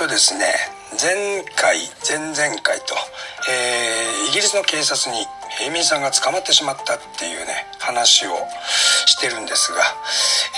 [0.00, 0.48] とですね
[0.96, 2.96] 前回前々回と、
[3.52, 5.26] えー、イギリスの警察に
[5.60, 8.32] 平民さんが捕まってしまったっていうね話を
[9.04, 9.84] してるんですが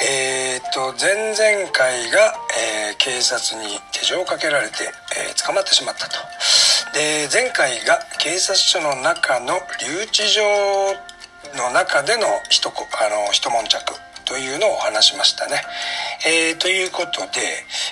[0.07, 2.39] えー、っと前々回が、
[2.87, 4.87] えー、警察に手錠をかけられて、
[5.19, 6.15] えー、捕まってしまったと。
[6.95, 10.43] で前回が警察署の中の留置場
[11.59, 12.71] の中での一あ
[13.11, 14.12] の一悶着。
[14.33, 15.61] というのを話しましたね。
[16.25, 17.45] えー、ということで、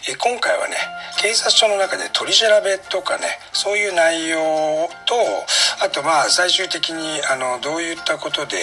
[0.08, 0.76] え、今回はね
[1.20, 5.14] 警察署の中で取り調べとかねそういう内容と
[5.84, 8.56] あとまあ最終的にあのどういったことで、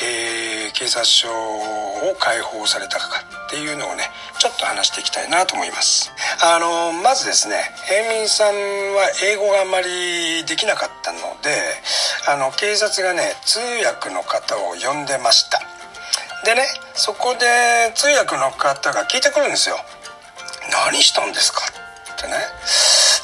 [0.00, 3.06] えー、警察署を解放されたか
[3.48, 4.04] っていうのをね
[4.38, 7.56] ちょっと話していきたいなと思いますあのまずですね
[7.88, 11.50] 平民さんは英語があんまりできなかったので
[12.28, 15.73] あの警察がね通訳の方を呼んでました
[16.44, 16.62] でね
[16.94, 19.76] そこで通訳の方が聞いてくるんですよ。
[20.88, 21.60] 何したんですか？
[22.16, 22.34] ってね。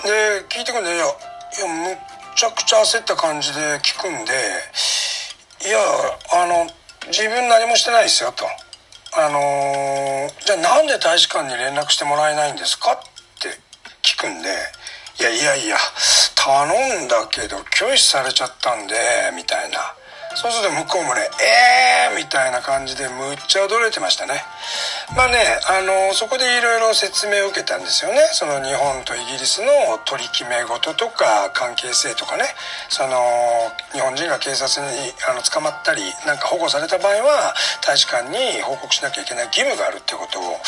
[0.05, 1.13] で聞いてくるんでいやいや
[1.69, 1.97] むっ
[2.35, 4.33] ちゃくちゃ焦った感じで聞くんで
[5.67, 5.79] いや
[6.33, 6.67] あの
[7.09, 8.47] 自分何もしてないですよと。
[9.13, 12.93] あのー、じゃあなんで大使館に連絡してもらえないんですか？
[12.93, 12.97] っ
[13.41, 13.49] て
[14.03, 14.49] 聞くんで
[15.19, 15.77] いやいやいや
[16.37, 18.95] 頼んだけど拒否されちゃったんで
[19.35, 19.79] みたいな。
[20.35, 21.29] そうすると向こうもね
[22.09, 24.45] 「えー!」みたいな感じでむっちゃ驚いてましたね。
[25.17, 28.21] まあねあのそこでいろいろ説明を受けたんですよね。
[28.33, 32.55] その日本とイギリスの取り決め事とか関係性とかね。
[32.89, 40.61] その日本人が警察にあの捕まったりなんか保護された場合は大使館に報告しなきゃいけない義務があるってことを、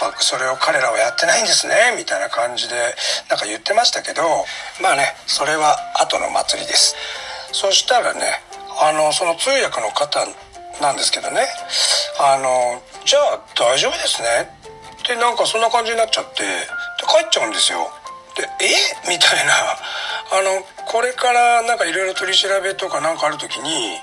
[0.00, 1.94] まあ、それを彼らはやってないんですね。
[1.96, 2.96] みたいな感じで
[3.28, 4.46] なんか言ってましたけど。
[4.80, 6.96] まあねそれは後の祭りです。
[7.52, 8.42] そしたらね
[8.80, 10.24] あのその通訳の方
[10.80, 11.44] なんですけどね。
[12.18, 14.48] あのじゃあ大丈夫ですね。
[15.00, 16.42] ってなんかそんな感じになっちゃって。
[16.42, 16.48] で
[17.08, 17.88] 帰っちゃうんですよ。
[18.36, 19.08] でえ？
[19.08, 19.52] みたいな。
[20.32, 23.98] あのこれからなんかいろいろ取り調べとかなんかある時に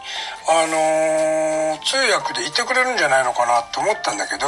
[0.47, 4.47] あのー、通訳でいてくれるんじゃないのかなと思ったんだけど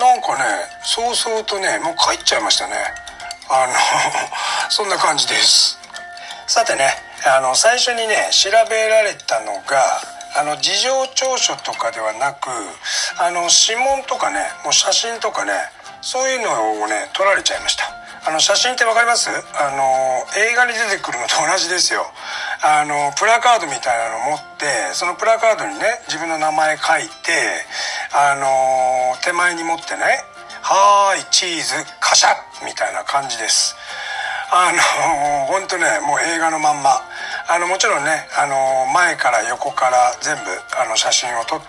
[0.00, 0.44] なんかね
[0.82, 2.74] そうそうとねもう帰っちゃいましたね。
[3.50, 3.74] あの
[4.70, 5.79] そんな感じです。
[6.50, 6.82] さてね
[7.30, 10.02] あの最初にね調べられたのが
[10.34, 12.50] あの事情聴取とかではなく
[13.22, 15.54] あの指紋とかねもう写真とかね
[16.02, 17.86] そういうのをね撮られちゃいました。
[18.26, 19.30] あの写真って分かります？
[19.30, 22.02] あの映画に出てくるのと同じですよ。
[22.66, 27.62] あのプラカードみたいなの持ってそのプラカードにね自分の名前書いて
[28.10, 30.02] あの手前に持ってね
[30.66, 32.34] 「はーいチーズカシャッ」
[32.66, 33.76] みたいな感じです。
[34.52, 37.02] あの本当ねもう映画のまんま。
[37.48, 40.42] あのもちろんねあの前から横から全部
[40.78, 41.66] あの写真を撮って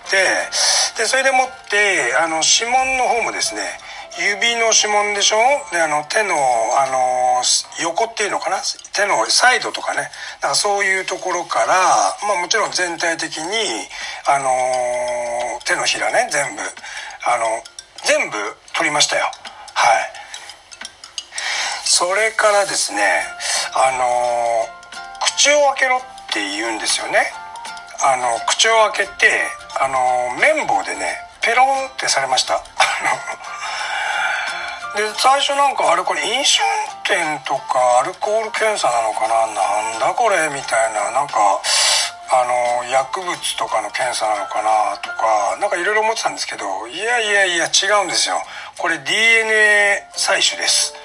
[0.98, 3.62] でそれでもってあの指紋の方もですね
[4.18, 5.38] 指の指紋でしょ？
[5.72, 7.42] であの手のあの
[7.82, 8.58] 横っていうのかな？
[8.94, 10.10] 手のサイドとかね。
[10.42, 11.74] だからそういうところから、
[12.28, 13.46] まあ、もちろん全体的に
[14.28, 14.50] あの
[15.66, 16.62] 手のひらね全部
[17.26, 17.64] あの
[18.04, 18.38] 全部
[18.76, 19.26] 取りましたよ。
[19.74, 20.11] はい。
[22.02, 23.22] それからですね
[23.78, 24.66] あの
[25.22, 27.30] 口を開けろって言うんですよね。
[28.02, 29.30] あの口を開けて
[29.78, 31.14] あの綿棒でね
[31.46, 32.58] ペロンってされました。
[34.98, 36.64] で最初なんかあれこれ飲酒
[37.14, 39.52] 運転とかアルコール検査なのかなな
[39.98, 41.62] んだこれみたいななんか
[42.34, 42.46] あ
[42.82, 48.42] の薬物とかの検査なのかなとか何かいろいろ思ってたんですけどいやいやいや違うんですよ。
[48.80, 50.96] これ DNA 採取です。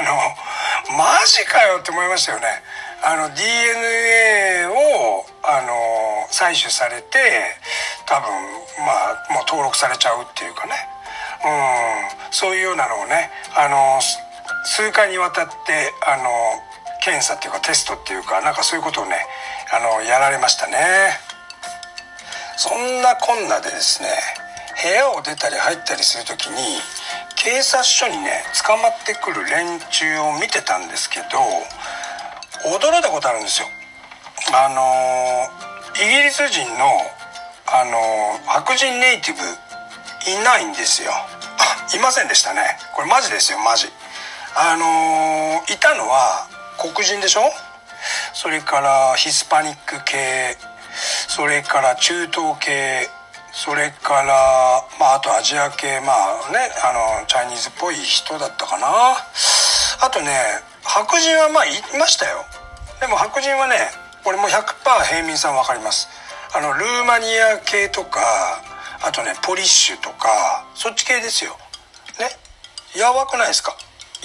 [0.00, 2.46] のマジかよって思いましたよね。
[3.04, 5.74] あの DNA をあの
[6.30, 7.58] 採取されて
[8.06, 8.30] 多分
[8.86, 10.72] まあもう登録されちゃうっていうかね。
[11.44, 12.32] うん。
[12.32, 14.00] そういうようなのをねあの
[14.64, 16.24] 数回にわたってあの
[17.04, 19.16] 検査っていうかテストっていうかなんかそういうことをね
[19.74, 21.18] あのやられましたね。
[22.56, 24.08] そんなこんなでですね
[24.82, 26.78] 部屋を出たり入ったりする時に
[27.42, 31.42] 警察署にね捕まってくる連中を見てたんですけど
[32.70, 33.66] 驚いたことあるんですよ。
[34.54, 35.50] あの
[35.96, 36.86] イギリス人の
[37.66, 37.98] あの
[38.46, 39.40] 白人ネイティブ
[40.30, 41.10] いないんですよ。
[41.96, 42.62] いませんでしたね。
[42.94, 43.88] これマジですよマジ。
[44.54, 46.46] あのいたのは
[46.78, 47.40] 黒人でしょ？
[48.34, 50.56] それからヒスパニック系
[51.28, 53.08] それから中東系
[53.52, 56.12] それから、まあ、あとアジア系ま
[56.48, 58.88] あねあのチャイニーズっぽい人だったかな。
[60.00, 60.32] あとね
[60.82, 62.44] 白人はまあいましたよ。
[63.00, 63.76] でも白人はね
[64.24, 66.08] 俺も100%平民さん分かります。
[66.54, 68.20] あのルーマニア系とか
[69.04, 71.56] あとねポリッシュとかそっち系ですよ。
[72.18, 72.30] ね。
[72.98, 73.76] やばくないですか？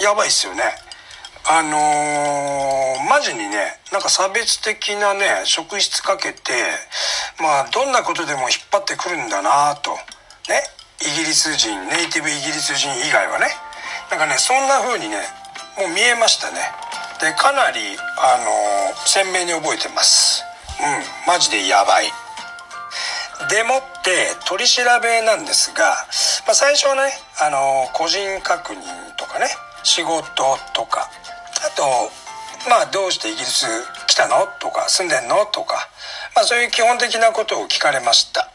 [0.01, 0.63] やばいっすよね。
[1.49, 6.51] あのー、マジにね、なんか差別的なね、職質かけて、
[7.39, 9.91] まあ、どんなことでも引っ張ってくるんだなと。
[10.51, 10.59] ね、
[10.99, 13.47] イギリス人、ネイティブイギリス人以外はね。
[14.11, 15.17] なんかね、そんな風にね、
[15.79, 16.59] もう見えましたね。
[17.21, 17.79] で、かなり、
[18.17, 20.44] あのー、鮮明に覚えてます。
[20.79, 22.11] うん、マジでやばい。
[23.49, 25.95] でもって取り調べなんですが、
[26.45, 28.81] まあ、最初はね、あの個人確認
[29.15, 29.45] とかね
[29.83, 30.25] 仕事
[30.73, 31.07] とか
[31.77, 32.09] と
[32.68, 33.65] まあどうしてイギリス
[34.07, 34.47] 来たの？
[34.59, 35.45] とか住んでんの？
[35.45, 35.88] とか、
[36.35, 38.50] まあ、そういう基本的なことを聞かれました。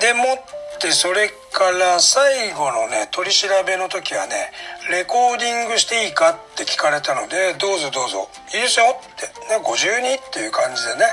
[0.00, 4.52] でもってそれから最後のね取り調べの時はね
[4.90, 11.06] レコーディングしていいかって聞かれたのでどうぞどうぞいいですよってね52っていう感じでね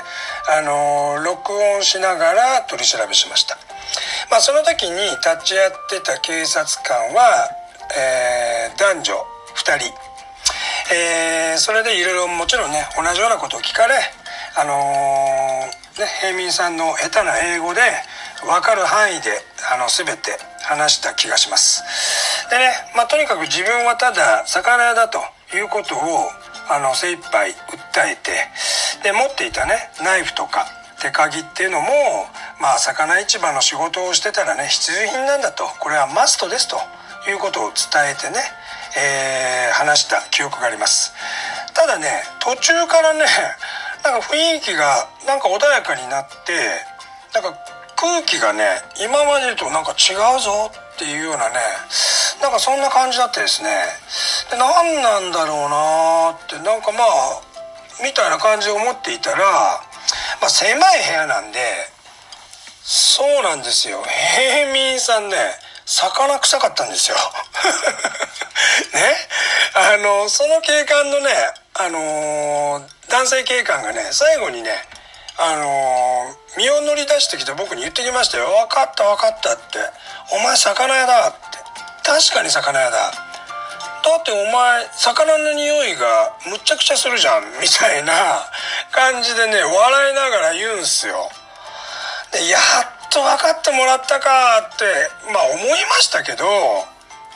[0.50, 3.56] あのー、録音しながら取り調べしました。
[4.30, 7.48] まあその時に立ち会ってた警察官は、
[7.96, 9.14] えー、男女
[9.54, 10.09] 2人。
[10.92, 13.94] えー、それでいろいろもちろんね同じようなことを聞かれ
[14.58, 17.80] あのー、ね平民さんの下手な英語で
[18.42, 19.30] 分かる範囲で
[19.70, 21.82] あの全て話した気がします。
[22.50, 25.20] でね、まあ、とにかく自分はただ魚屋だと
[25.54, 26.30] いうことを
[26.68, 28.32] あの精一杯訴えて
[29.02, 30.66] で持っていたねナイフとか
[31.00, 31.86] 手鍵っていうのも
[32.60, 35.64] まあ魚市場の仕事をしてたらね必需品なんだと。
[35.78, 36.76] これはマストですと
[37.28, 38.40] いうことを伝えてね、
[38.96, 41.12] えー、話した記憶があります。
[41.74, 43.24] ただね途中からね
[44.04, 46.86] なんか雰囲気がなんか穏やかになって
[47.32, 47.54] なんか
[47.96, 51.60] 空気がね今までとなんか違うぞっていうようなね
[52.40, 53.70] なんかそんな感じだったですね。
[54.50, 57.40] で何なんだろうなってなんかまあ
[58.02, 59.38] みたいな感じで思っていたら、
[60.40, 61.58] まあ、狭い部屋なんで
[62.82, 64.02] そうなんですよ。
[64.02, 65.36] 平民さんね
[65.90, 67.16] 魚臭かったんですよ
[68.94, 69.16] ね？
[69.74, 71.30] あのその警官のね
[71.74, 74.70] あのー、男性警官がね最後にね
[75.36, 78.46] あのー、身を乗り出してきて僕に言ってきましたよ。
[78.46, 79.78] 分かった分かったって。
[80.32, 81.38] お前魚屋だって。
[82.04, 82.96] 確かに魚屋だ。
[83.00, 87.44] だってお前、魚の匂いがむちゃくちゃするじゃん。
[87.60, 88.44] みたいな
[88.92, 91.30] 感じでね、笑いながら言うんすよ。
[92.32, 94.84] で、やっと分かってもらったかって、
[95.32, 96.44] まあ思いましたけど、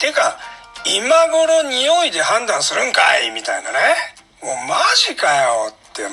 [0.00, 0.38] てか、
[0.86, 4.14] 今頃匂いで判断するんかいみたいなね。
[4.44, 4.76] もうマ
[5.08, 6.08] ジかよっても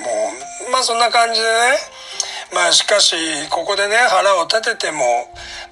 [0.70, 1.52] うまあそんな感じでね
[2.54, 3.16] まあしかし
[3.50, 5.04] ここでね腹を立てても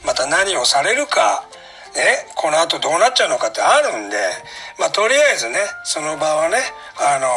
[0.06, 1.48] また何をされるか
[1.96, 4.18] ねこの後どうなっちゃうのかってあるんで
[4.80, 6.58] まあとりあえずねその場はね
[6.98, 7.28] あの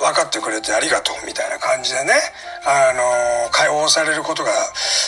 [0.00, 2.12] 分かってくれてありがとうみたいな感じでね
[2.66, 4.50] あの解放されることが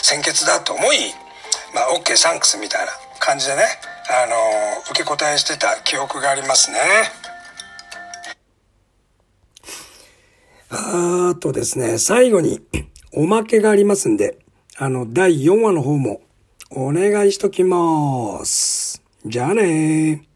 [0.03, 1.13] 先決だと思い
[1.73, 3.63] まあ OK サンクスみたいな感じでね
[4.09, 4.35] あの
[4.91, 6.77] 受け答えしてた記憶がありますね。
[10.69, 12.61] あとですね、最後に
[13.13, 14.37] おまけがありますんで、
[14.77, 16.21] あの、第4話の方も
[16.71, 19.01] お願いしときます。
[19.25, 20.26] じゃあねー。